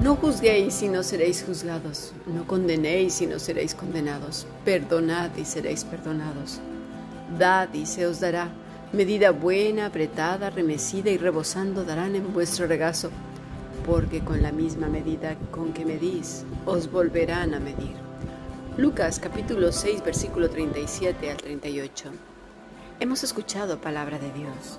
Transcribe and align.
No 0.00 0.14
juzguéis 0.14 0.80
y 0.82 0.88
no 0.88 1.02
seréis 1.02 1.42
juzgados, 1.42 2.12
no 2.26 2.46
condenéis 2.46 3.20
y 3.20 3.26
no 3.26 3.40
seréis 3.40 3.74
condenados, 3.74 4.46
perdonad 4.64 5.34
y 5.36 5.44
seréis 5.44 5.82
perdonados. 5.82 6.60
Dad 7.36 7.74
y 7.74 7.84
se 7.84 8.06
os 8.06 8.20
dará, 8.20 8.48
medida 8.92 9.32
buena, 9.32 9.86
apretada, 9.86 10.50
remecida 10.50 11.10
y 11.10 11.18
rebosando 11.18 11.82
darán 11.82 12.14
en 12.14 12.32
vuestro 12.32 12.68
regazo, 12.68 13.10
porque 13.84 14.20
con 14.20 14.40
la 14.40 14.52
misma 14.52 14.86
medida 14.86 15.36
con 15.50 15.72
que 15.72 15.84
medís, 15.84 16.44
os 16.64 16.88
volverán 16.92 17.54
a 17.54 17.58
medir. 17.58 17.96
Lucas 18.76 19.18
capítulo 19.18 19.72
6 19.72 20.04
versículo 20.04 20.48
37 20.48 21.28
al 21.28 21.38
38. 21.38 22.10
Hemos 23.00 23.24
escuchado 23.24 23.80
palabra 23.80 24.20
de 24.20 24.30
Dios. 24.32 24.78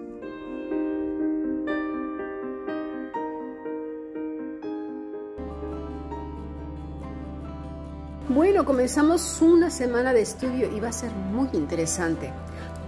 Bueno, 8.33 8.63
comenzamos 8.63 9.41
una 9.41 9.69
semana 9.69 10.13
de 10.13 10.21
estudio 10.21 10.73
y 10.73 10.79
va 10.79 10.87
a 10.87 10.93
ser 10.93 11.11
muy 11.11 11.49
interesante 11.51 12.31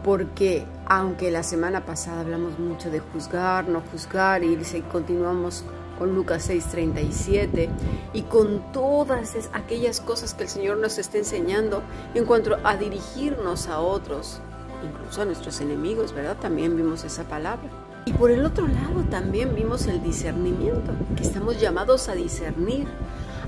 porque 0.02 0.66
aunque 0.86 1.31
la 1.31 1.44
semana 1.44 1.86
pasada 1.86 2.22
hablamos 2.22 2.58
mucho 2.59 2.89
de 2.89 3.02
juzgar, 3.02 3.67
no 3.67 3.81
juzgar 3.91 4.41
y 4.45 4.58
continuamos 4.89 5.66
con 5.99 6.16
Lucas 6.16 6.49
6:37 6.49 7.67
y 8.14 8.21
con 8.21 8.71
todas 8.71 9.36
aquellas 9.52 9.99
cosas 9.99 10.33
que 10.33 10.44
el 10.44 10.49
Señor 10.49 10.77
nos 10.77 10.97
está 10.97 11.17
enseñando 11.17 11.83
en 12.14 12.23
cuanto 12.23 12.58
a 12.64 12.77
dirigirnos 12.77 13.67
a 13.67 13.81
otros, 13.81 14.39
incluso 14.81 15.23
a 15.23 15.25
nuestros 15.25 15.59
enemigos, 15.59 16.14
¿verdad? 16.14 16.38
También 16.39 16.77
vimos 16.77 17.03
esa 17.03 17.25
palabra. 17.25 17.69
Y 18.05 18.14
por 18.14 18.31
el 18.31 18.45
otro 18.45 18.66
lado 18.66 19.03
también 19.09 19.55
vimos 19.55 19.88
el 19.88 20.02
discernimiento, 20.02 20.94
que 21.17 21.23
estamos 21.23 21.59
llamados 21.59 22.08
a 22.08 22.16
discernir, 22.16 22.88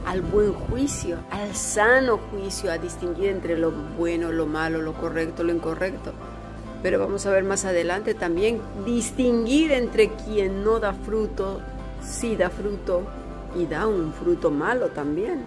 al 0.05 0.21
buen 0.21 0.53
juicio, 0.53 1.17
al 1.31 1.55
sano 1.55 2.17
juicio, 2.31 2.71
a 2.71 2.77
distinguir 2.77 3.29
entre 3.29 3.57
lo 3.57 3.71
bueno, 3.71 4.31
lo 4.31 4.45
malo, 4.45 4.81
lo 4.81 4.93
correcto, 4.93 5.43
lo 5.43 5.51
incorrecto. 5.51 6.13
Pero 6.83 6.99
vamos 6.99 7.25
a 7.25 7.31
ver 7.31 7.43
más 7.43 7.65
adelante 7.65 8.13
también 8.13 8.61
distinguir 8.85 9.71
entre 9.71 10.09
quien 10.09 10.63
no 10.63 10.79
da 10.79 10.93
fruto, 10.93 11.61
sí 12.01 12.35
da 12.35 12.49
fruto 12.49 13.01
y 13.55 13.65
da 13.65 13.88
un 13.88 14.13
fruto 14.13 14.51
malo 14.51 14.89
también. 14.89 15.45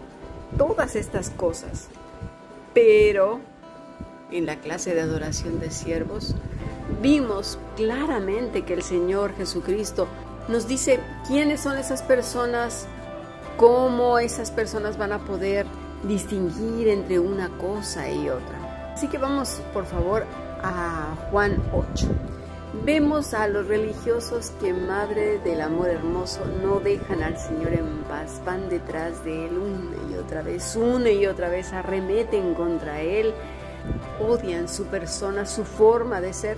Todas 0.56 0.96
estas 0.96 1.30
cosas. 1.30 1.88
Pero 2.74 3.40
en 4.30 4.46
la 4.46 4.56
clase 4.56 4.94
de 4.94 5.00
adoración 5.00 5.60
de 5.60 5.70
siervos, 5.70 6.34
vimos 7.00 7.58
claramente 7.76 8.64
que 8.64 8.74
el 8.74 8.82
Señor 8.82 9.34
Jesucristo 9.36 10.08
nos 10.48 10.66
dice 10.66 11.00
quiénes 11.26 11.60
son 11.60 11.78
esas 11.78 12.02
personas, 12.02 12.86
cómo 13.58 14.18
esas 14.18 14.50
personas 14.50 14.96
van 14.96 15.12
a 15.12 15.18
poder 15.18 15.66
distinguir 16.04 16.88
entre 16.88 17.18
una 17.18 17.50
cosa 17.58 18.10
y 18.10 18.30
otra. 18.30 18.92
Así 18.94 19.08
que 19.08 19.18
vamos, 19.18 19.60
por 19.74 19.84
favor, 19.84 20.24
a 20.62 21.14
Juan 21.30 21.62
8. 21.74 22.06
Vemos 22.84 23.34
a 23.34 23.48
los 23.48 23.66
religiosos 23.66 24.52
que, 24.60 24.72
Madre 24.72 25.38
del 25.40 25.60
Amor 25.60 25.88
Hermoso, 25.88 26.40
no 26.62 26.80
dejan 26.80 27.22
al 27.22 27.36
Señor 27.36 27.74
en 27.74 28.04
paz, 28.04 28.40
van 28.46 28.68
detrás 28.68 29.24
de 29.24 29.46
Él 29.46 29.58
una 29.58 30.12
y 30.12 30.16
otra 30.16 30.42
vez, 30.42 30.76
una 30.76 31.10
y 31.10 31.26
otra 31.26 31.48
vez, 31.48 31.72
arremeten 31.72 32.54
contra 32.54 33.00
Él 33.02 33.34
odian 34.20 34.68
su 34.68 34.86
persona, 34.86 35.46
su 35.46 35.64
forma 35.64 36.20
de 36.20 36.32
ser. 36.32 36.56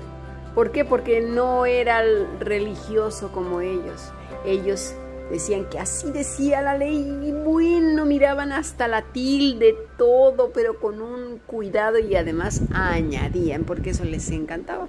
¿Por 0.55 0.73
qué? 0.73 0.85
Porque 0.85 1.21
no 1.21 1.65
era 1.67 2.03
religioso 2.41 3.31
como 3.33 3.61
ellos. 3.61 4.13
Ellos 4.45 4.95
decían 5.31 5.67
que 5.71 5.79
así 5.79 6.11
decía 6.11 6.61
la 6.61 6.77
ley 6.77 7.21
y 7.23 7.33
bueno, 7.33 8.05
miraban 8.05 8.53
hasta 8.53 8.89
la 8.89 9.03
tilde, 9.03 9.77
todo, 9.97 10.51
pero 10.53 10.79
con 10.81 11.01
un 11.01 11.39
cuidado 11.47 11.99
y 11.99 12.17
además 12.17 12.63
añadían, 12.73 13.65
porque 13.65 13.91
eso 13.91 14.05
les 14.05 14.31
encantaba. 14.31 14.89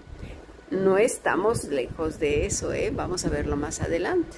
No 0.71 0.97
estamos 0.97 1.65
lejos 1.65 2.19
de 2.19 2.45
eso, 2.45 2.73
¿eh? 2.73 2.91
vamos 2.93 3.25
a 3.25 3.29
verlo 3.29 3.55
más 3.55 3.81
adelante. 3.81 4.37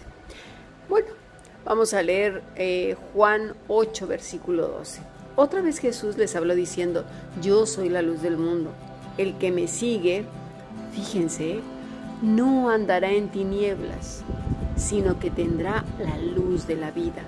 Bueno, 0.90 1.08
vamos 1.64 1.94
a 1.94 2.02
leer 2.02 2.44
eh, 2.56 2.96
Juan 3.14 3.56
8, 3.68 4.08
versículo 4.08 4.68
12. 4.68 5.02
Otra 5.36 5.62
vez 5.62 5.80
Jesús 5.80 6.18
les 6.18 6.36
habló 6.36 6.54
diciendo, 6.54 7.06
yo 7.42 7.66
soy 7.66 7.90
la 7.90 8.02
luz 8.02 8.22
del 8.22 8.38
mundo. 8.38 8.72
El 9.18 9.38
que 9.38 9.52
me 9.52 9.68
sigue, 9.68 10.26
fíjense, 10.94 11.62
no 12.22 12.70
andará 12.70 13.12
en 13.12 13.30
tinieblas, 13.30 14.24
sino 14.76 15.20
que 15.20 15.30
tendrá 15.30 15.84
la 16.00 16.18
luz 16.18 16.68
de 16.68 16.76
la 16.76 16.92
vida. 16.92 17.24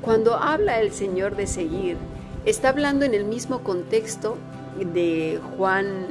Cuando 0.00 0.34
habla 0.36 0.80
el 0.80 0.92
Señor 0.92 1.36
de 1.36 1.46
seguir, 1.46 1.96
está 2.44 2.68
hablando 2.68 3.04
en 3.04 3.14
el 3.14 3.24
mismo 3.24 3.60
contexto 3.60 4.36
de 4.78 5.40
Juan 5.56 6.06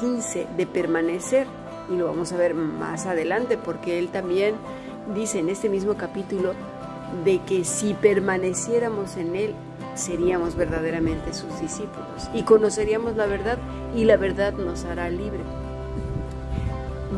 15, 0.00 0.40
eh, 0.40 0.46
de 0.56 0.66
permanecer, 0.66 1.46
y 1.92 1.96
lo 1.96 2.06
vamos 2.06 2.32
a 2.32 2.36
ver 2.36 2.54
más 2.54 3.06
adelante, 3.06 3.56
porque 3.56 3.98
él 3.98 4.08
también 4.08 4.54
dice 5.14 5.38
en 5.38 5.48
este 5.48 5.68
mismo 5.68 5.94
capítulo 5.94 6.52
de 7.24 7.40
que 7.40 7.64
si 7.64 7.94
permaneciéramos 7.94 9.16
en 9.16 9.36
Él, 9.36 9.54
seríamos 9.94 10.56
verdaderamente 10.56 11.34
sus 11.34 11.60
discípulos 11.60 12.30
y 12.32 12.44
conoceríamos 12.44 13.16
la 13.16 13.26
verdad 13.26 13.58
y 13.94 14.04
la 14.04 14.16
verdad 14.16 14.54
nos 14.54 14.84
hará 14.84 15.10
libre. 15.10 15.40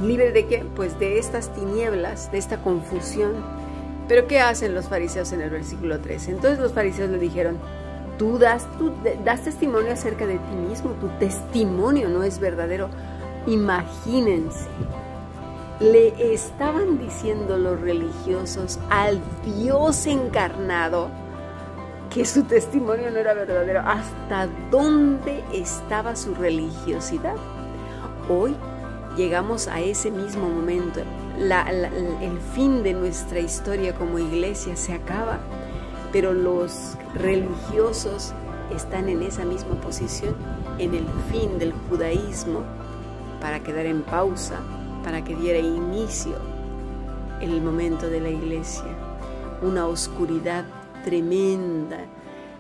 ¿Libre 0.05 0.33
de 0.33 0.47
qué? 0.47 0.67
Pues 0.77 0.99
de 0.99 1.19
estas 1.19 1.53
tinieblas, 1.55 2.31
de 2.31 2.39
esta 2.39 2.59
confusión. 2.59 3.33
Pero 4.07 4.27
¿qué 4.27 4.39
hacen 4.41 4.75
los 4.75 4.89
fariseos 4.89 5.33
en 5.33 5.41
el 5.41 5.49
versículo 5.49 6.01
3? 6.01 6.29
Entonces 6.29 6.59
los 6.59 6.73
fariseos 6.75 7.09
le 7.09 7.19
dijeron, 7.19 7.57
tú 8.19 8.39
das, 8.39 8.67
tú 8.79 8.93
das 9.25 9.43
testimonio 9.43 9.93
acerca 9.93 10.27
de 10.27 10.35
ti 10.35 10.55
mismo, 10.69 10.91
tu 11.01 11.09
testimonio 11.19 12.11
no 12.11 12.23
es 12.23 12.39
verdadero. 12.39 12.91
Imagínense, 13.47 14.69
le 15.81 16.35
estaban 16.35 16.99
diciendo 16.99 17.57
los 17.57 17.81
religiosos 17.81 18.79
al 18.91 19.21
Dios 19.45 20.07
encarnado 20.07 21.09
que 22.11 22.27
su 22.27 22.45
testimonio 22.45 23.11
no 23.11 23.19
era 23.19 23.33
verdadero. 23.33 23.81
¿Hasta 23.81 24.49
dónde 24.71 25.43
estaba 25.53 26.15
su 26.15 26.35
religiosidad? 26.35 27.37
Hoy 28.29 28.55
llegamos 29.17 29.69
a 29.69 29.81
ese 29.81 30.11
mismo 30.11 30.49
momento. 30.49 31.01
el 31.39 32.39
fin 32.55 32.83
de 32.83 32.95
nuestra 32.95 33.41
historia 33.41 33.95
como 33.95 34.19
iglesia 34.19 34.77
se 34.77 34.93
acaba, 34.93 35.39
pero 36.13 36.33
los 36.33 36.97
religiosos 37.15 38.33
están 38.75 39.09
en 39.09 39.23
esa 39.23 39.45
misma 39.45 39.75
posición, 39.81 40.35
en 40.79 40.95
el 40.95 41.07
fin 41.31 41.59
del 41.59 41.73
judaísmo, 41.89 42.61
para 43.41 43.61
quedar 43.61 43.87
en 43.87 44.03
pausa, 44.03 44.61
para 45.03 45.23
que 45.23 45.35
diera 45.37 45.59
inicio 45.59 46.37
el 47.41 47.61
momento 47.61 48.09
de 48.09 48.21
la 48.21 48.31
iglesia. 48.31 48.87
Una 49.63 49.87
oscuridad 49.87 50.65
tremenda. 51.05 51.99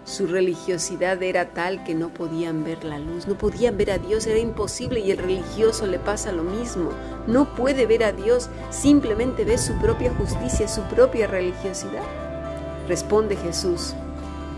Su 0.04 0.26
religiosidad 0.26 1.22
era 1.22 1.46
tal 1.46 1.82
que 1.82 1.94
no 1.94 2.10
podían 2.10 2.62
ver 2.62 2.84
la 2.84 2.98
luz, 2.98 3.26
no 3.26 3.36
podían 3.36 3.78
ver 3.78 3.90
a 3.90 3.96
Dios, 3.96 4.26
era 4.26 4.38
imposible 4.38 5.00
y 5.00 5.10
el 5.10 5.16
religioso 5.16 5.86
le 5.86 5.98
pasa 5.98 6.30
lo 6.30 6.42
mismo. 6.42 6.90
No 7.26 7.54
puede 7.54 7.86
ver 7.86 8.04
a 8.04 8.12
Dios, 8.12 8.50
simplemente 8.68 9.46
ve 9.46 9.56
su 9.56 9.72
propia 9.78 10.12
justicia, 10.12 10.68
su 10.68 10.82
propia 10.82 11.26
religiosidad. 11.26 12.04
Responde 12.86 13.34
Jesús 13.36 13.94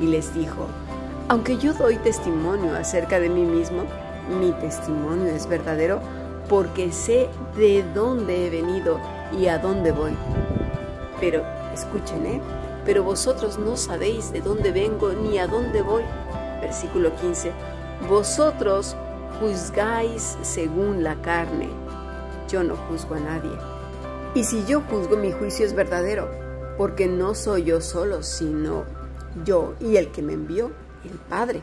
y 0.01 0.07
les 0.07 0.35
dijo, 0.35 0.67
aunque 1.29 1.59
yo 1.59 1.75
doy 1.75 1.97
testimonio 1.99 2.75
acerca 2.75 3.21
de 3.21 3.29
mí 3.29 3.43
mismo, 3.43 3.85
mi 4.41 4.51
testimonio 4.51 5.27
es 5.27 5.49
verdadero 5.49 6.01
porque 6.49 6.91
sé 6.91 7.29
de 7.57 7.85
dónde 7.95 8.47
he 8.47 8.51
venido 8.51 9.01
y 9.39 9.47
a 9.47 9.59
dónde 9.59 9.93
voy. 9.93 10.17
Pero, 11.21 11.45
escuchen, 11.73 12.27
¿eh? 12.27 12.41
Pero 12.87 13.03
vosotros 13.03 13.59
no 13.59 13.77
sabéis 13.77 14.33
de 14.33 14.41
dónde 14.41 14.71
vengo 14.71 15.13
ni 15.13 15.39
a 15.39 15.49
dónde 15.49 15.83
voy. 15.83 16.05
Versículo 16.61 17.15
15. 17.17 17.51
Vosotros 18.09 18.97
juzgáis 19.41 20.39
según 20.43 21.03
la 21.03 21.21
carne. 21.21 21.69
Yo 22.49 22.63
no 22.63 22.77
juzgo 22.77 23.17
a 23.17 23.21
nadie. 23.21 23.51
Y 24.35 24.45
si 24.45 24.65
yo 24.67 24.83
juzgo, 24.83 25.17
mi 25.17 25.33
juicio 25.33 25.67
es 25.67 25.75
verdadero, 25.75 26.31
porque 26.79 27.07
no 27.07 27.35
soy 27.35 27.65
yo 27.65 27.81
solo, 27.81 28.23
sino 28.23 28.85
yo 29.45 29.75
y 29.81 29.97
el 29.97 30.13
que 30.13 30.23
me 30.23 30.35
envió, 30.35 30.71
el 31.05 31.19
Padre. 31.29 31.63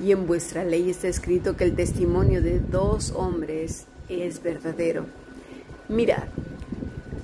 Y 0.00 0.12
en 0.12 0.26
vuestra 0.26 0.64
ley 0.64 0.90
está 0.90 1.08
escrito 1.08 1.56
que 1.56 1.64
el 1.64 1.76
testimonio 1.76 2.42
de 2.42 2.58
dos 2.58 3.12
hombres 3.12 3.86
es 4.08 4.42
verdadero. 4.42 5.06
Mirad, 5.88 6.24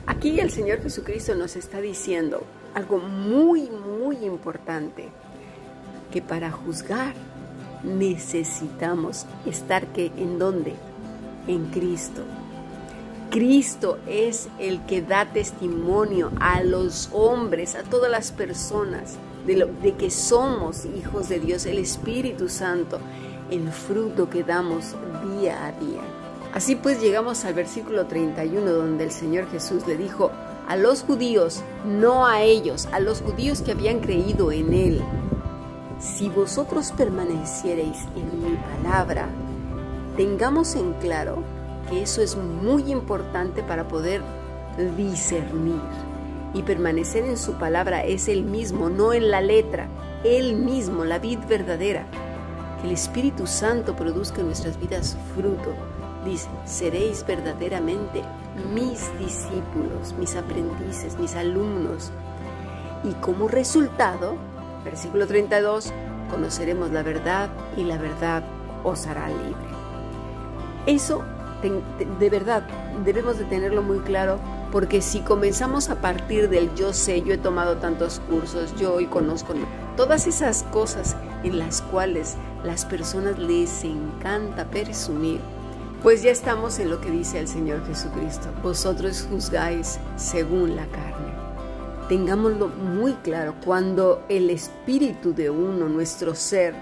aquí 0.06 0.38
el 0.40 0.50
Señor 0.50 0.80
Jesucristo 0.80 1.34
nos 1.34 1.56
está 1.56 1.80
diciendo 1.80 2.44
algo 2.74 2.98
muy, 2.98 3.70
muy 3.70 4.16
importante, 4.24 5.08
que 6.12 6.22
para 6.22 6.50
juzgar 6.50 7.14
necesitamos 7.82 9.26
estar 9.46 9.86
que 9.88 10.06
en 10.16 10.38
dónde? 10.38 10.74
En 11.46 11.66
Cristo. 11.66 12.22
Cristo 13.30 13.98
es 14.06 14.48
el 14.58 14.84
que 14.86 15.02
da 15.02 15.26
testimonio 15.26 16.32
a 16.40 16.62
los 16.62 17.10
hombres, 17.12 17.74
a 17.74 17.82
todas 17.82 18.10
las 18.10 18.32
personas, 18.32 19.16
de, 19.46 19.56
lo, 19.56 19.66
de 19.66 19.94
que 19.94 20.10
somos 20.10 20.86
hijos 20.86 21.28
de 21.28 21.38
Dios, 21.38 21.66
el 21.66 21.78
Espíritu 21.78 22.48
Santo, 22.48 22.98
el 23.50 23.70
fruto 23.70 24.30
que 24.30 24.44
damos 24.44 24.94
día 25.36 25.66
a 25.66 25.72
día. 25.72 26.00
Así 26.54 26.76
pues 26.76 27.00
llegamos 27.00 27.44
al 27.44 27.54
versículo 27.54 28.06
31 28.06 28.72
donde 28.72 29.04
el 29.04 29.12
Señor 29.12 29.50
Jesús 29.50 29.86
le 29.86 29.96
dijo 29.96 30.30
a 30.68 30.76
los 30.76 31.02
judíos, 31.02 31.62
no 31.86 32.26
a 32.26 32.42
ellos, 32.42 32.88
a 32.92 33.00
los 33.00 33.22
judíos 33.22 33.62
que 33.62 33.72
habían 33.72 34.00
creído 34.00 34.52
en 34.52 34.74
Él, 34.74 35.02
si 35.98 36.28
vosotros 36.28 36.92
permaneciereis 36.92 37.96
en 38.14 38.44
mi 38.44 38.56
palabra, 38.56 39.28
tengamos 40.18 40.74
en 40.76 40.92
claro 40.94 41.42
que 41.88 42.02
eso 42.02 42.20
es 42.20 42.36
muy 42.36 42.92
importante 42.92 43.62
para 43.62 43.88
poder 43.88 44.20
discernir. 44.96 45.80
Y 46.52 46.62
permanecer 46.62 47.24
en 47.24 47.38
su 47.38 47.54
palabra 47.54 48.04
es 48.04 48.28
el 48.28 48.44
mismo, 48.44 48.90
no 48.90 49.14
en 49.14 49.30
la 49.30 49.40
letra, 49.40 49.88
el 50.22 50.54
mismo, 50.54 51.04
la 51.04 51.18
vid 51.18 51.38
verdadera. 51.48 52.04
Que 52.80 52.88
el 52.88 52.92
Espíritu 52.92 53.46
Santo 53.46 53.96
produzca 53.96 54.40
en 54.40 54.48
nuestras 54.48 54.78
vidas 54.78 55.16
fruto. 55.34 55.74
Dice, 56.24 56.48
seréis 56.66 57.24
verdaderamente 57.26 58.22
mis 58.74 59.16
discípulos, 59.18 60.14
mis 60.18 60.36
aprendices, 60.36 61.18
mis 61.18 61.34
alumnos. 61.34 62.10
Y 63.04 63.12
como 63.14 63.48
resultado, 63.48 64.36
versículo 64.84 65.26
32, 65.26 65.92
conoceremos 66.30 66.90
la 66.90 67.02
verdad 67.02 67.48
y 67.76 67.84
la 67.84 67.98
verdad 67.98 68.42
os 68.84 69.06
hará 69.06 69.28
libre. 69.28 69.68
Eso 70.86 71.24
de 72.20 72.30
verdad 72.30 72.62
debemos 73.04 73.38
de 73.38 73.44
tenerlo 73.44 73.82
muy 73.82 73.98
claro 74.00 74.38
porque 74.70 75.00
si 75.00 75.20
comenzamos 75.20 75.88
a 75.88 76.00
partir 76.00 76.48
del 76.48 76.74
yo 76.74 76.92
sé, 76.92 77.22
yo 77.22 77.32
he 77.32 77.38
tomado 77.38 77.78
tantos 77.78 78.20
cursos, 78.28 78.74
yo 78.78 78.94
hoy 78.94 79.06
conozco 79.06 79.54
todas 79.96 80.26
esas 80.26 80.62
cosas 80.64 81.16
en 81.42 81.58
las 81.58 81.82
cuales 81.82 82.36
las 82.64 82.84
personas 82.84 83.38
les 83.38 83.82
encanta 83.84 84.66
presumir, 84.66 85.40
pues 86.02 86.22
ya 86.22 86.30
estamos 86.30 86.78
en 86.78 86.90
lo 86.90 87.00
que 87.00 87.10
dice 87.10 87.38
el 87.38 87.48
Señor 87.48 87.84
Jesucristo. 87.86 88.48
Vosotros 88.62 89.26
juzgáis 89.28 89.98
según 90.16 90.76
la 90.76 90.86
carne. 90.86 91.32
Tengámoslo 92.08 92.68
muy 92.68 93.14
claro, 93.14 93.54
cuando 93.64 94.22
el 94.28 94.48
espíritu 94.48 95.34
de 95.34 95.50
uno, 95.50 95.88
nuestro 95.88 96.34
ser, 96.34 96.74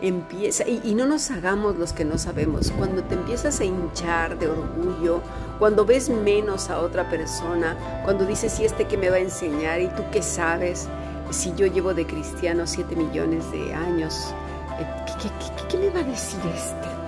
empieza, 0.00 0.68
y, 0.68 0.94
no 0.94 1.06
nos 1.06 1.30
hagamos 1.30 1.76
los 1.76 1.92
que 1.92 2.04
no 2.04 2.18
sabemos, 2.18 2.70
cuando 2.72 3.02
te 3.02 3.14
empiezas 3.14 3.58
a 3.58 3.64
hinchar 3.64 4.38
de 4.38 4.48
orgullo, 4.48 5.20
cuando 5.58 5.84
ves 5.84 6.10
menos 6.10 6.70
a 6.70 6.78
otra 6.78 7.08
persona, 7.08 7.76
cuando 8.04 8.24
dices, 8.24 8.60
¿y 8.60 8.64
este 8.64 8.86
que 8.86 8.96
me 8.96 9.10
va 9.10 9.16
a 9.16 9.20
enseñar? 9.20 9.80
¿Y 9.80 9.88
tú 9.88 10.04
qué 10.12 10.22
sabes? 10.22 10.88
Si 11.30 11.54
yo 11.54 11.66
llevo 11.66 11.94
de 11.94 12.06
cristiano 12.06 12.66
siete 12.66 12.94
millones 12.94 13.50
de 13.50 13.74
años, 13.74 14.32
eh, 14.78 14.86
¿qué, 15.20 15.66
qué 15.68 15.78
me 15.78 15.90
va 15.90 16.00
a 16.00 16.04
decir 16.04 16.38
este? 16.54 17.01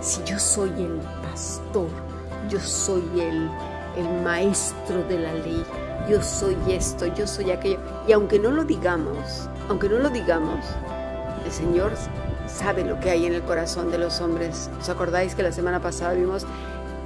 Si 0.00 0.22
yo 0.24 0.38
soy 0.38 0.70
el 0.78 0.98
pastor, 1.22 1.88
yo 2.48 2.58
soy 2.58 3.04
el, 3.20 3.50
el 3.96 4.22
maestro 4.22 5.02
de 5.04 5.18
la 5.18 5.34
ley, 5.34 5.62
yo 6.08 6.22
soy 6.22 6.56
esto, 6.68 7.06
yo 7.14 7.26
soy 7.26 7.50
aquello. 7.50 7.78
Y 8.08 8.12
aunque 8.12 8.38
no 8.38 8.50
lo 8.50 8.64
digamos, 8.64 9.48
aunque 9.68 9.88
no 9.88 9.98
lo 9.98 10.08
digamos, 10.08 10.64
el 11.44 11.52
Señor 11.52 11.92
sabe 12.46 12.84
lo 12.84 12.98
que 13.00 13.10
hay 13.10 13.26
en 13.26 13.34
el 13.34 13.42
corazón 13.42 13.90
de 13.90 13.98
los 13.98 14.20
hombres. 14.20 14.70
¿Os 14.80 14.88
acordáis 14.88 15.34
que 15.34 15.42
la 15.42 15.52
semana 15.52 15.80
pasada 15.80 16.14
vimos, 16.14 16.46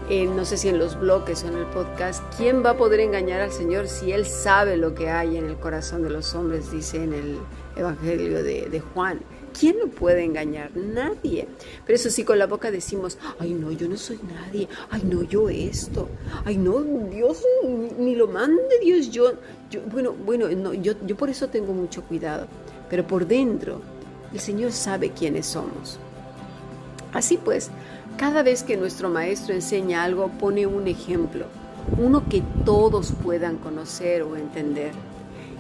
no 0.09 0.45
sé 0.45 0.57
si 0.57 0.69
en 0.69 0.79
los 0.79 0.99
bloques 0.99 1.45
o 1.45 1.49
en 1.49 1.55
el 1.55 1.67
podcast, 1.67 2.23
quién 2.37 2.65
va 2.65 2.71
a 2.71 2.77
poder 2.77 3.01
engañar 3.01 3.41
al 3.41 3.53
Señor 3.53 3.89
si 3.89 4.13
Él 4.13 4.27
sabe 4.27 4.77
lo 4.77 4.95
que 4.95 5.11
hay 5.11 5.37
en 5.37 5.47
el 5.47 5.57
corazón 5.57 6.03
de 6.03 6.11
los 6.11 6.35
hombres, 6.35 6.71
dice 6.71 7.03
en 7.03 7.13
el 7.13 7.39
Evangelio 7.75 8.43
de, 8.43 8.69
de 8.69 8.81
Juan. 8.81 9.21
¿Quién 9.59 9.79
lo 9.79 9.89
puede 9.89 10.25
engañar? 10.25 10.77
Nadie. 10.77 11.47
Pero 11.87 11.97
eso 11.97 12.11
sí, 12.11 12.25
con 12.25 12.39
la 12.39 12.47
boca 12.47 12.71
decimos, 12.71 13.19
ay 13.39 13.55
no, 13.55 13.71
yo 13.71 13.89
no 13.89 13.97
soy 13.97 14.19
nadie, 14.23 14.69
ay 14.91 15.03
no, 15.05 15.23
yo 15.23 15.49
esto, 15.49 16.09
ay 16.45 16.57
no, 16.57 16.83
Dios, 16.83 17.43
ni, 17.99 18.17
lo 18.17 18.27
mande 18.27 18.81
Dios, 18.83 19.11
yo, 19.11 19.33
bueno, 19.93 20.13
bueno, 20.13 20.49
no, 20.49 20.75
yo, 20.75 20.95
yo 21.07 21.17
por 21.17 21.31
eso 21.31 21.49
tengo 21.49 21.73
mucho 21.73 22.03
cuidado. 22.03 22.47
Pero 22.91 23.07
por 23.07 23.27
dentro 23.27 23.81
el 24.33 24.41
Señor 24.41 24.73
sabe 24.73 25.11
quiénes 25.11 25.47
somos. 25.47 25.99
Así 27.13 27.37
pues, 27.37 27.71
cada 28.19 28.43
vez 28.43 28.65
que 28.65 28.77
nuestro 28.77 29.09
maestro 29.09 29.55
enseña 29.55 30.03
algo, 30.03 30.29
pone 30.39 30.67
un 30.67 30.89
ejemplo, 30.89 31.47
uno 31.97 32.29
que 32.29 32.43
todos 32.65 33.13
puedan 33.23 33.57
conocer 33.59 34.23
o 34.23 34.37
entender. 34.37 34.93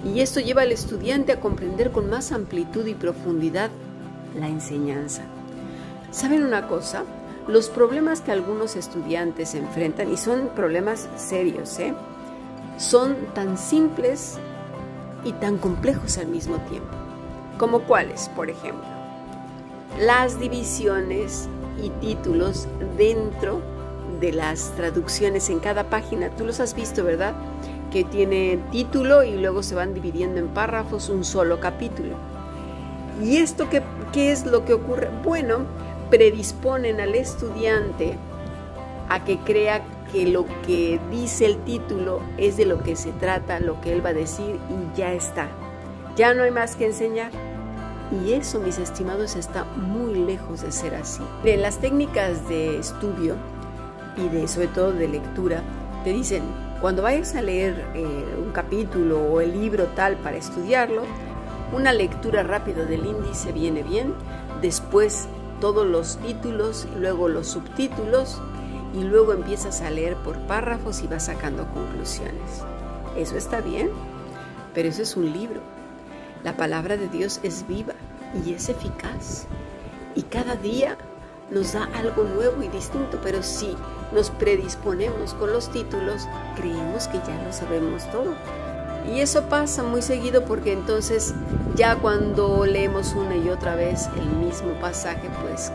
Y 0.04 0.20
esto 0.20 0.40
lleva 0.40 0.62
al 0.62 0.72
estudiante 0.72 1.32
a 1.32 1.40
comprender 1.40 1.90
con 1.90 2.10
más 2.10 2.32
amplitud 2.32 2.86
y 2.86 2.94
profundidad 2.94 3.70
la 4.34 4.48
enseñanza. 4.48 5.22
¿Saben 6.10 6.44
una 6.44 6.68
cosa? 6.68 7.04
Los 7.48 7.68
problemas 7.68 8.20
que 8.20 8.32
algunos 8.32 8.76
estudiantes 8.76 9.54
enfrentan, 9.54 10.12
y 10.12 10.16
son 10.16 10.48
problemas 10.54 11.08
serios, 11.16 11.78
¿eh? 11.78 11.94
son 12.78 13.16
tan 13.34 13.58
simples 13.58 14.38
y 15.24 15.32
tan 15.32 15.58
complejos 15.58 16.18
al 16.18 16.26
mismo 16.26 16.56
tiempo 16.68 17.04
como 17.58 17.80
cuáles, 17.80 18.28
por 18.30 18.50
ejemplo, 18.50 18.84
las 20.00 20.40
divisiones 20.40 21.48
y 21.82 21.90
títulos 21.90 22.66
dentro 22.96 23.60
de 24.20 24.32
las 24.32 24.72
traducciones 24.76 25.50
en 25.50 25.60
cada 25.60 25.84
página. 25.84 26.30
Tú 26.30 26.44
los 26.44 26.60
has 26.60 26.74
visto, 26.74 27.04
¿verdad? 27.04 27.34
Que 27.92 28.04
tiene 28.04 28.58
título 28.70 29.22
y 29.22 29.36
luego 29.36 29.62
se 29.62 29.74
van 29.74 29.94
dividiendo 29.94 30.40
en 30.40 30.48
párrafos 30.48 31.08
un 31.08 31.24
solo 31.24 31.60
capítulo. 31.60 32.16
¿Y 33.22 33.36
esto 33.36 33.68
qué, 33.70 33.82
qué 34.12 34.32
es 34.32 34.44
lo 34.46 34.64
que 34.64 34.74
ocurre? 34.74 35.10
Bueno, 35.22 35.60
predisponen 36.10 37.00
al 37.00 37.14
estudiante 37.14 38.16
a 39.08 39.24
que 39.24 39.38
crea 39.38 39.82
que 40.12 40.26
lo 40.26 40.46
que 40.66 41.00
dice 41.10 41.46
el 41.46 41.58
título 41.64 42.20
es 42.38 42.56
de 42.56 42.66
lo 42.66 42.82
que 42.82 42.96
se 42.96 43.12
trata, 43.12 43.60
lo 43.60 43.80
que 43.80 43.92
él 43.92 44.04
va 44.04 44.10
a 44.10 44.14
decir 44.14 44.58
y 44.70 44.96
ya 44.96 45.12
está. 45.12 45.48
Ya 46.16 46.34
no 46.34 46.44
hay 46.44 46.50
más 46.50 46.76
que 46.76 46.86
enseñar. 46.86 47.32
Y 48.24 48.32
eso, 48.34 48.60
mis 48.60 48.78
estimados, 48.78 49.34
está 49.34 49.64
muy 49.64 50.14
lejos 50.14 50.62
de 50.62 50.70
ser 50.70 50.94
así. 50.94 51.22
De 51.42 51.56
las 51.56 51.78
técnicas 51.78 52.48
de 52.48 52.78
estudio 52.78 53.36
y 54.16 54.28
de 54.28 54.46
sobre 54.46 54.68
todo 54.68 54.92
de 54.92 55.08
lectura, 55.08 55.62
te 56.04 56.10
dicen, 56.10 56.42
cuando 56.80 57.02
vayas 57.02 57.34
a 57.34 57.42
leer 57.42 57.84
eh, 57.94 58.04
un 58.38 58.52
capítulo 58.52 59.20
o 59.20 59.40
el 59.40 59.52
libro 59.52 59.86
tal 59.96 60.16
para 60.16 60.36
estudiarlo, 60.36 61.02
una 61.74 61.92
lectura 61.92 62.42
rápida 62.42 62.84
del 62.84 63.04
índice 63.04 63.52
viene 63.52 63.82
bien, 63.82 64.14
después 64.62 65.26
todos 65.60 65.86
los 65.86 66.18
títulos, 66.18 66.86
luego 66.98 67.28
los 67.28 67.48
subtítulos 67.48 68.40
y 68.94 69.02
luego 69.02 69.32
empiezas 69.32 69.80
a 69.82 69.90
leer 69.90 70.16
por 70.16 70.38
párrafos 70.46 71.02
y 71.02 71.06
vas 71.06 71.26
sacando 71.26 71.66
conclusiones. 71.72 72.62
Eso 73.16 73.36
está 73.36 73.60
bien, 73.60 73.90
pero 74.72 74.88
eso 74.88 75.02
es 75.02 75.16
un 75.16 75.32
libro. 75.32 75.60
La 76.44 76.56
palabra 76.56 76.96
de 76.96 77.08
Dios 77.08 77.40
es 77.42 77.66
viva 77.66 77.94
y 78.44 78.52
es 78.52 78.68
eficaz. 78.68 79.46
Y 80.14 80.22
cada 80.22 80.56
día 80.56 80.96
nos 81.50 81.72
da 81.72 81.88
algo 81.94 82.24
nuevo 82.24 82.62
y 82.62 82.68
distinto, 82.68 83.18
pero 83.22 83.42
si 83.42 83.74
nos 84.12 84.30
predisponemos 84.30 85.34
con 85.34 85.52
los 85.52 85.70
títulos, 85.70 86.28
creemos 86.56 87.08
que 87.08 87.18
ya 87.18 87.42
lo 87.44 87.52
sabemos 87.52 88.08
todo. 88.10 88.34
Y 89.12 89.20
eso 89.20 89.48
pasa 89.48 89.82
muy 89.82 90.02
seguido 90.02 90.44
porque 90.44 90.72
entonces 90.72 91.34
ya 91.74 91.96
cuando 91.96 92.64
leemos 92.66 93.14
una 93.14 93.36
y 93.36 93.48
otra 93.48 93.74
vez 93.74 94.08
el 94.16 94.26
mismo 94.26 94.72
pasaje, 94.80 95.28
pues 95.42 95.72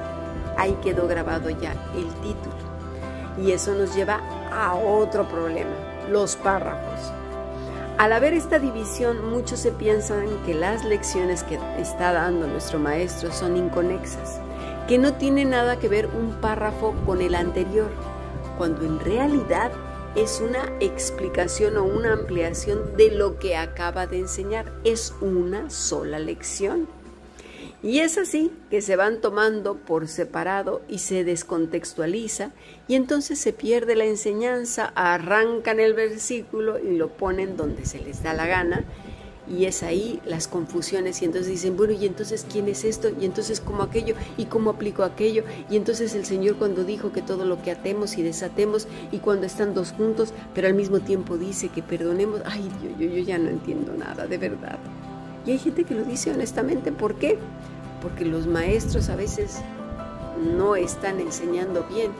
ahí 0.57 0.77
quedó 0.81 1.07
grabado 1.07 1.49
ya 1.49 1.73
el 1.95 2.07
título. 2.21 2.55
Y 3.41 3.51
eso 3.51 3.73
nos 3.73 3.95
lleva 3.95 4.21
a 4.51 4.75
otro 4.75 5.27
problema, 5.27 5.71
los 6.09 6.35
párrafos. 6.35 7.11
Al 7.97 8.13
haber 8.13 8.33
esta 8.33 8.59
división, 8.59 9.29
muchos 9.29 9.59
se 9.59 9.71
piensan 9.71 10.25
que 10.45 10.53
las 10.53 10.85
lecciones 10.85 11.43
que 11.43 11.59
está 11.77 12.13
dando 12.13 12.47
nuestro 12.47 12.79
maestro 12.79 13.31
son 13.33 13.57
inconexas, 13.57 14.39
que 14.87 14.97
no 14.97 15.13
tiene 15.15 15.43
nada 15.43 15.79
que 15.79 15.89
ver 15.89 16.07
un 16.07 16.31
párrafo 16.39 16.95
con 17.05 17.21
el 17.21 17.35
anterior, 17.35 17.91
cuando 18.57 18.85
en 18.85 19.01
realidad 19.01 19.71
es 20.15 20.41
una 20.41 20.65
explicación 20.79 21.77
o 21.77 21.83
una 21.83 22.13
ampliación 22.13 22.97
de 22.97 23.11
lo 23.11 23.37
que 23.37 23.55
acaba 23.55 24.07
de 24.07 24.19
enseñar, 24.19 24.73
es 24.83 25.13
una 25.21 25.69
sola 25.69 26.19
lección. 26.19 26.87
Y 27.81 27.99
es 27.99 28.17
así 28.17 28.51
que 28.69 28.81
se 28.81 28.97
van 28.97 29.21
tomando 29.21 29.75
por 29.75 30.09
separado 30.09 30.81
y 30.89 30.99
se 30.99 31.23
descontextualiza 31.23 32.51
y 32.89 32.95
entonces 32.95 33.39
se 33.39 33.53
pierde 33.53 33.95
la 33.95 34.03
enseñanza, 34.03 34.91
arrancan 34.95 35.79
el 35.79 35.93
versículo 35.93 36.77
y 36.77 36.97
lo 36.97 37.07
ponen 37.07 37.55
donde 37.55 37.85
se 37.85 37.99
les 37.99 38.21
da 38.21 38.33
la 38.33 38.47
gana 38.47 38.83
y 39.49 39.65
es 39.65 39.83
ahí 39.83 40.21
las 40.25 40.47
confusiones 40.47 41.21
y 41.21 41.25
entonces 41.25 41.51
dicen, 41.51 41.75
bueno, 41.75 41.93
y 41.93 42.05
entonces 42.05 42.45
quién 42.51 42.67
es 42.67 42.83
esto 42.83 43.09
y 43.19 43.25
entonces 43.25 43.59
cómo 43.59 43.83
aquello 43.83 44.15
y 44.37 44.45
cómo 44.45 44.71
aplico 44.71 45.03
aquello 45.03 45.43
y 45.69 45.75
entonces 45.75 46.13
el 46.15 46.25
Señor 46.25 46.57
cuando 46.57 46.83
dijo 46.83 47.11
que 47.11 47.21
todo 47.21 47.45
lo 47.45 47.61
que 47.61 47.71
atemos 47.71 48.17
y 48.17 48.23
desatemos 48.23 48.87
y 49.11 49.19
cuando 49.19 49.45
están 49.45 49.73
dos 49.73 49.91
juntos, 49.91 50.33
pero 50.53 50.67
al 50.67 50.73
mismo 50.73 50.99
tiempo 50.99 51.37
dice 51.37 51.69
que 51.69 51.81
perdonemos, 51.81 52.41
ay 52.45 52.69
Dios, 52.81 52.93
yo, 52.99 53.07
yo 53.07 53.23
ya 53.23 53.37
no 53.37 53.49
entiendo 53.49 53.93
nada, 53.93 54.27
de 54.27 54.37
verdad. 54.37 54.79
Y 55.45 55.51
hay 55.51 55.57
gente 55.57 55.83
que 55.83 55.95
lo 55.95 56.03
dice 56.03 56.31
honestamente, 56.31 56.91
¿por 56.91 57.15
qué? 57.15 57.37
Porque 58.01 58.25
los 58.25 58.45
maestros 58.45 59.09
a 59.09 59.15
veces 59.15 59.61
no 60.55 60.75
están 60.75 61.19
enseñando 61.19 61.85
bien. 61.93 62.11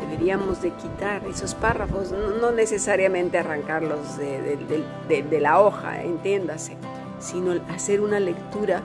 Deberíamos 0.00 0.62
de 0.62 0.70
quitar 0.70 1.24
esos 1.26 1.54
párrafos, 1.54 2.12
no 2.12 2.50
necesariamente 2.50 3.38
arrancarlos 3.38 4.16
de, 4.16 5.38
la 5.40 5.60
hoja, 5.60 6.02
entiéndase, 6.02 6.76
sino 7.18 7.52
hacer 7.70 8.00
una 8.00 8.20
lectura 8.20 8.82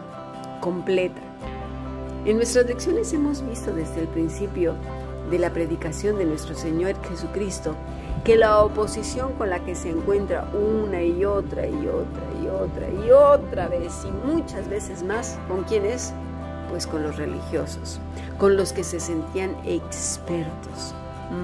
completa. 0.60 1.22
En 2.26 2.38
nuestras 2.38 2.66
lecciones 2.66 3.14
hemos 3.14 3.46
visto 3.48 3.74
desde 3.74 4.02
el 4.02 4.08
principio 4.08 4.76
de 5.30 5.40
la 5.40 5.52
predicación 5.52 6.18
de 6.18 6.26
nuestro 6.26 6.56
Señor 6.56 6.96
Jesucristo 7.08 7.76
que 8.24 8.38
la 8.38 8.62
oposición 8.62 9.34
con 9.34 9.50
la 9.50 9.60
que 9.66 9.76
se 9.76 9.90
encuentra 9.90 10.48
una 10.54 11.04
y 11.04 11.26
otra 11.26 11.68
y 11.68 11.88
otra 11.88 12.24
y 12.42 12.48
otra 12.48 12.90
y 12.90 13.12
otra 13.12 13.68
vez 13.68 14.06
y 14.06 14.28
muchas 14.28 14.70
veces 14.70 15.04
más, 15.04 15.38
¿con 15.50 15.64
quién 15.64 15.86
es? 15.86 16.14
Pues 16.70 16.88
con 16.88 17.04
los 17.04 17.18
religiosos, 17.18 18.00
con 18.38 18.56
los 18.56 18.72
que 18.72 18.86
se 18.86 19.02
sentían 19.02 19.56
expertos, 19.66 20.96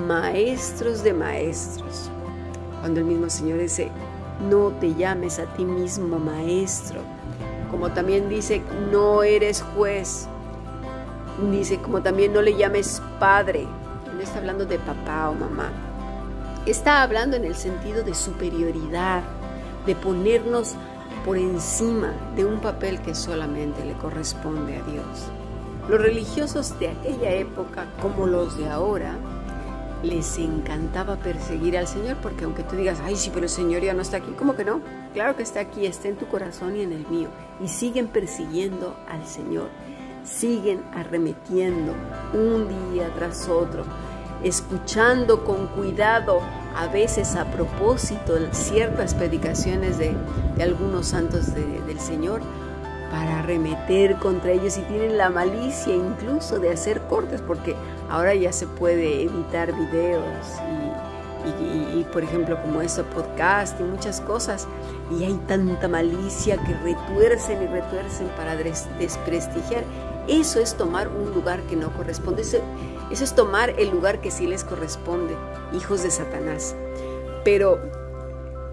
maestros 0.07 1.03
de 1.03 1.13
maestros. 1.13 2.09
Cuando 2.79 2.99
el 2.99 3.05
mismo 3.05 3.29
Señor 3.29 3.59
dice, 3.59 3.91
no 4.49 4.69
te 4.79 4.93
llames 4.93 5.39
a 5.39 5.45
ti 5.53 5.65
mismo 5.65 6.17
maestro, 6.17 7.01
como 7.69 7.91
también 7.91 8.29
dice, 8.29 8.61
no 8.91 9.23
eres 9.23 9.61
juez, 9.75 10.27
dice, 11.51 11.77
como 11.79 12.01
también 12.01 12.33
no 12.33 12.41
le 12.41 12.55
llames 12.55 13.01
padre, 13.19 13.67
no 14.13 14.21
está 14.21 14.39
hablando 14.39 14.65
de 14.65 14.79
papá 14.79 15.29
o 15.29 15.33
mamá, 15.33 15.71
Está 16.65 17.01
hablando 17.01 17.35
en 17.35 17.45
el 17.45 17.55
sentido 17.55 18.03
de 18.03 18.13
superioridad, 18.13 19.23
de 19.85 19.95
ponernos 19.95 20.75
por 21.25 21.37
encima 21.37 22.13
de 22.35 22.45
un 22.45 22.59
papel 22.59 23.01
que 23.01 23.15
solamente 23.15 23.83
le 23.85 23.93
corresponde 23.93 24.77
a 24.77 24.83
Dios. 24.83 25.29
Los 25.89 26.01
religiosos 26.01 26.77
de 26.77 26.89
aquella 26.89 27.31
época, 27.31 27.87
como 28.01 28.27
los 28.27 28.57
de 28.57 28.69
ahora, 28.69 29.15
les 30.03 30.37
encantaba 30.37 31.17
perseguir 31.17 31.77
al 31.77 31.87
Señor, 31.87 32.17
porque 32.21 32.45
aunque 32.45 32.63
tú 32.63 32.75
digas, 32.75 32.99
ay, 33.03 33.15
sí, 33.15 33.31
pero 33.33 33.45
el 33.45 33.49
Señor 33.49 33.81
ya 33.81 33.93
no 33.93 34.01
está 34.01 34.17
aquí, 34.17 34.31
¿cómo 34.37 34.55
que 34.55 34.65
no? 34.65 34.81
Claro 35.13 35.35
que 35.35 35.43
está 35.43 35.59
aquí, 35.59 35.85
está 35.85 36.07
en 36.07 36.17
tu 36.17 36.27
corazón 36.27 36.75
y 36.75 36.81
en 36.81 36.91
el 36.91 37.07
mío. 37.07 37.29
Y 37.61 37.67
siguen 37.67 38.07
persiguiendo 38.07 38.95
al 39.09 39.25
Señor, 39.25 39.69
siguen 40.23 40.81
arremetiendo 40.93 41.93
un 42.33 42.93
día 42.93 43.11
tras 43.15 43.49
otro 43.49 43.83
escuchando 44.43 45.43
con 45.43 45.67
cuidado, 45.67 46.41
a 46.75 46.87
veces 46.87 47.35
a 47.35 47.45
propósito, 47.45 48.37
ciertas 48.51 49.13
predicaciones 49.13 49.97
de, 49.97 50.15
algunos 50.61 51.07
santos 51.07 51.53
del 51.55 51.99
Señor 51.99 52.41
para 53.11 53.39
arremeter 53.39 54.17
contra 54.17 54.51
ellos 54.51 54.77
y 54.77 54.81
tienen 54.81 55.17
la 55.17 55.29
malicia 55.29 55.95
incluso 55.95 56.59
de 56.59 56.71
hacer 56.71 57.01
cortes, 57.03 57.41
porque 57.41 57.75
ahora 58.09 58.33
ya 58.35 58.51
se 58.51 58.67
puede 58.67 59.23
editar 59.23 59.73
videos 59.73 60.45
y, 61.95 62.03
por 62.11 62.23
ejemplo 62.23 62.61
como 62.61 62.81
eso, 62.81 63.03
podcast 63.05 63.79
y 63.79 63.83
muchas 63.83 64.21
cosas, 64.21 64.67
y 65.09 65.23
hay 65.23 65.33
tanta 65.47 65.87
malicia 65.87 66.57
que 66.57 66.73
retuercen 66.75 67.63
y 67.63 67.67
retuercen 67.67 68.27
para 68.35 68.55
desprestigiar. 68.55 69.83
Eso 70.27 70.59
es 70.59 70.75
tomar 70.75 71.07
un 71.07 71.33
lugar 71.33 71.61
que 71.63 71.75
no 71.75 71.91
corresponde. 71.93 72.41
Eso 72.41 72.63
es 73.09 73.35
tomar 73.35 73.71
el 73.79 73.89
lugar 73.89 74.21
que 74.21 74.29
sí 74.29 74.45
les 74.45 74.63
corresponde, 74.63 75.35
hijos 75.73 76.03
de 76.03 76.11
Satanás. 76.11 76.75
Pero 77.43 77.79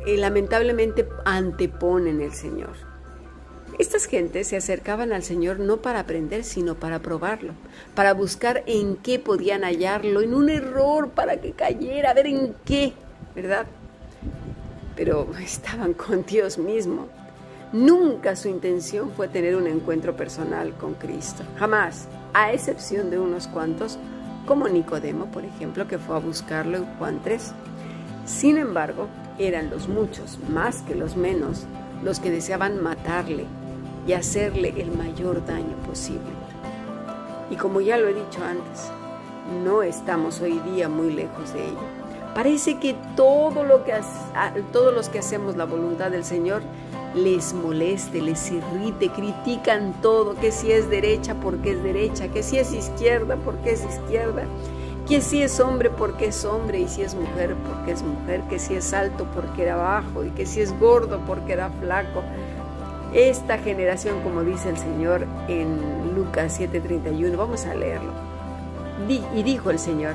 eh, 0.04 0.18
lamentablemente 0.18 1.08
anteponen 1.24 2.20
el 2.20 2.34
Señor. 2.34 2.85
Estas 3.78 4.06
gentes 4.06 4.48
se 4.48 4.56
acercaban 4.56 5.12
al 5.12 5.22
Señor 5.22 5.60
no 5.60 5.82
para 5.82 6.00
aprender, 6.00 6.44
sino 6.44 6.76
para 6.76 7.00
probarlo, 7.00 7.52
para 7.94 8.14
buscar 8.14 8.62
en 8.66 8.96
qué 8.96 9.18
podían 9.18 9.64
hallarlo, 9.64 10.22
en 10.22 10.32
un 10.32 10.48
error 10.48 11.10
para 11.10 11.42
que 11.42 11.52
cayera, 11.52 12.10
a 12.10 12.14
ver 12.14 12.26
en 12.26 12.54
qué, 12.64 12.94
¿verdad? 13.34 13.66
Pero 14.96 15.28
estaban 15.44 15.92
con 15.92 16.24
Dios 16.24 16.56
mismo. 16.56 17.08
Nunca 17.70 18.34
su 18.34 18.48
intención 18.48 19.10
fue 19.14 19.28
tener 19.28 19.54
un 19.56 19.66
encuentro 19.66 20.16
personal 20.16 20.72
con 20.78 20.94
Cristo, 20.94 21.42
jamás, 21.58 22.08
a 22.32 22.52
excepción 22.54 23.10
de 23.10 23.18
unos 23.18 23.46
cuantos 23.46 23.98
como 24.46 24.68
Nicodemo, 24.68 25.26
por 25.26 25.44
ejemplo, 25.44 25.86
que 25.86 25.98
fue 25.98 26.16
a 26.16 26.20
buscarlo 26.20 26.78
en 26.78 26.86
Juan 26.96 27.20
3. 27.22 27.52
Sin 28.24 28.56
embargo, 28.56 29.08
eran 29.38 29.68
los 29.68 29.86
muchos, 29.86 30.38
más 30.48 30.80
que 30.82 30.94
los 30.94 31.14
menos, 31.14 31.66
los 32.02 32.20
que 32.20 32.30
deseaban 32.30 32.82
matarle 32.82 33.44
y 34.06 34.12
hacerle 34.12 34.74
el 34.76 34.90
mayor 34.92 35.44
daño 35.44 35.76
posible. 35.86 36.20
Y 37.50 37.56
como 37.56 37.80
ya 37.80 37.96
lo 37.96 38.08
he 38.08 38.14
dicho 38.14 38.44
antes, 38.44 38.90
no 39.64 39.82
estamos 39.82 40.40
hoy 40.40 40.58
día 40.60 40.88
muy 40.88 41.12
lejos 41.12 41.52
de 41.52 41.64
ello. 41.64 42.06
Parece 42.34 42.78
que, 42.78 42.94
todo 43.16 43.64
lo 43.64 43.84
que 43.84 43.94
todos 44.72 44.94
los 44.94 45.08
que 45.08 45.20
hacemos 45.20 45.56
la 45.56 45.64
voluntad 45.64 46.10
del 46.10 46.24
Señor 46.24 46.62
les 47.14 47.54
moleste, 47.54 48.20
les 48.20 48.50
irrite, 48.50 49.08
critican 49.08 49.94
todo, 50.02 50.34
que 50.34 50.52
si 50.52 50.70
es 50.70 50.90
derecha 50.90 51.34
porque 51.34 51.72
es 51.72 51.82
derecha, 51.82 52.28
que 52.28 52.42
si 52.42 52.58
es 52.58 52.72
izquierda 52.74 53.36
porque 53.36 53.70
es 53.72 53.84
izquierda, 53.84 54.44
que 55.08 55.22
si 55.22 55.42
es 55.42 55.58
hombre 55.60 55.88
porque 55.88 56.26
es 56.26 56.44
hombre 56.44 56.80
y 56.80 56.88
si 56.88 57.02
es 57.02 57.14
mujer 57.14 57.56
porque 57.66 57.92
es 57.92 58.02
mujer, 58.02 58.42
que 58.50 58.58
si 58.58 58.74
es 58.74 58.92
alto 58.92 59.26
porque 59.34 59.62
era 59.62 59.76
bajo 59.76 60.24
y 60.24 60.30
que 60.30 60.44
si 60.44 60.60
es 60.60 60.78
gordo 60.78 61.20
porque 61.26 61.54
era 61.54 61.70
flaco. 61.70 62.22
Esta 63.12 63.58
generación, 63.58 64.20
como 64.22 64.42
dice 64.42 64.68
el 64.68 64.76
Señor 64.76 65.26
en 65.48 66.14
Lucas 66.14 66.58
7:31, 66.58 67.36
vamos 67.36 67.64
a 67.66 67.74
leerlo. 67.74 68.12
Y 69.34 69.42
dijo 69.42 69.70
el 69.70 69.78
Señor, 69.78 70.14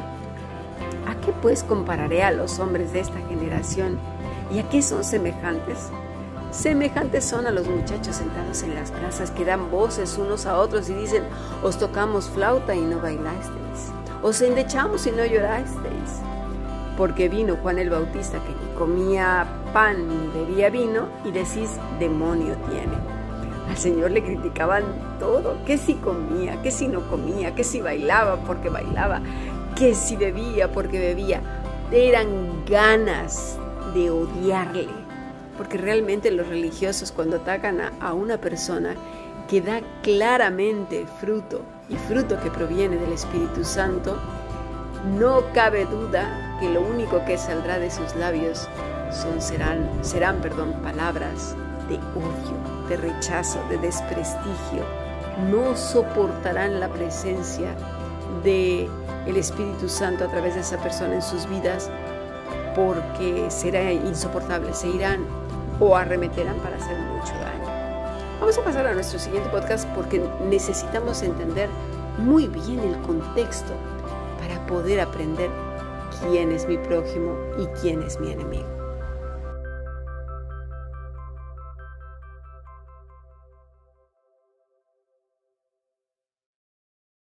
¿a 1.07 1.15
qué 1.25 1.31
pues 1.41 1.63
compararé 1.63 2.23
a 2.23 2.31
los 2.31 2.59
hombres 2.59 2.91
de 2.93 2.99
esta 2.99 3.19
generación? 3.29 3.97
¿Y 4.53 4.59
a 4.59 4.69
qué 4.69 4.81
son 4.81 5.03
semejantes? 5.03 5.89
Semejantes 6.51 7.23
son 7.23 7.47
a 7.47 7.51
los 7.51 7.67
muchachos 7.67 8.17
sentados 8.17 8.61
en 8.63 8.75
las 8.75 8.91
plazas 8.91 9.31
que 9.31 9.45
dan 9.45 9.71
voces 9.71 10.17
unos 10.17 10.45
a 10.45 10.57
otros 10.57 10.89
y 10.89 10.93
dicen, 10.93 11.23
os 11.63 11.77
tocamos 11.77 12.29
flauta 12.29 12.75
y 12.75 12.81
no 12.81 12.99
bailasteis, 12.99 13.91
os 14.21 14.41
endechamos 14.41 15.07
y 15.07 15.11
no 15.11 15.25
llorasteis. 15.25 16.30
Porque 16.97 17.29
vino 17.29 17.55
Juan 17.57 17.79
el 17.79 17.89
Bautista 17.89 18.39
que 18.39 18.49
ni 18.49 18.77
comía 18.77 19.47
pan 19.73 20.07
ni 20.07 20.27
bebía 20.39 20.69
vino 20.69 21.07
y 21.25 21.31
decís, 21.31 21.77
demonio 21.99 22.55
tiene. 22.69 22.97
Al 23.69 23.77
Señor 23.77 24.11
le 24.11 24.23
criticaban 24.23 24.83
todo, 25.19 25.57
que 25.65 25.77
si 25.77 25.95
comía, 25.95 26.61
que 26.61 26.71
si 26.71 26.87
no 26.87 27.01
comía, 27.09 27.55
que 27.55 27.63
si 27.63 27.79
bailaba 27.81 28.37
porque 28.37 28.69
bailaba, 28.69 29.21
que 29.75 29.95
si 29.95 30.15
bebía 30.17 30.71
porque 30.71 30.99
bebía. 30.99 31.41
Eran 31.91 32.65
ganas 32.65 33.57
de 33.93 34.09
odiarle 34.09 34.87
porque 35.61 35.77
realmente 35.77 36.31
los 36.31 36.47
religiosos 36.47 37.11
cuando 37.11 37.35
atacan 37.35 37.81
a, 37.81 38.13
una 38.13 38.39
persona 38.39 38.95
que 39.47 39.61
da 39.61 39.81
claramente 40.01 41.05
fruto 41.19 41.61
y 41.87 41.95
fruto 41.95 42.39
que 42.41 42.49
proviene 42.49 42.95
del 42.95 43.11
Espíritu 43.11 43.63
Santo, 43.63 44.17
no 45.19 45.43
cabe 45.53 45.85
duda 45.85 46.40
que 46.61 46.69
lo 46.69 46.81
único 46.81 47.25
que 47.25 47.39
saldrá 47.39 47.79
de 47.79 47.89
sus 47.89 48.15
labios 48.15 48.69
son, 49.11 49.41
serán, 49.41 49.89
serán 50.01 50.37
perdón, 50.41 50.73
palabras 50.83 51.55
de 51.89 51.95
odio, 51.95 52.87
de 52.87 52.97
rechazo, 52.97 53.59
de 53.67 53.79
desprestigio. 53.79 54.85
No 55.49 55.75
soportarán 55.75 56.79
la 56.79 56.87
presencia 56.87 57.75
de 58.43 58.87
el 59.25 59.37
Espíritu 59.37 59.89
Santo 59.89 60.25
a 60.25 60.27
través 60.27 60.53
de 60.53 60.61
esa 60.61 60.77
persona 60.77 61.15
en 61.15 61.21
sus 61.23 61.49
vidas 61.49 61.89
porque 62.75 63.49
será 63.49 63.91
insoportable, 63.91 64.73
se 64.73 64.87
irán 64.87 65.25
o 65.79 65.95
arremeterán 65.95 66.57
para 66.57 66.77
hacer 66.77 66.95
mucho 66.97 67.33
daño. 67.33 67.65
Vamos 68.39 68.57
a 68.57 68.63
pasar 68.63 68.85
a 68.85 68.93
nuestro 68.93 69.17
siguiente 69.17 69.49
podcast 69.49 69.87
porque 69.95 70.23
necesitamos 70.47 71.23
entender 71.23 71.69
muy 72.19 72.47
bien 72.47 72.79
el 72.81 72.97
contexto 73.01 73.73
para 74.39 74.63
poder 74.67 74.99
aprender 74.99 75.49
quién 76.29 76.51
es 76.51 76.67
mi 76.67 76.77
prójimo 76.77 77.35
y 77.57 77.65
quién 77.79 78.01
es 78.03 78.19
mi 78.19 78.31
enemigo. 78.31 78.80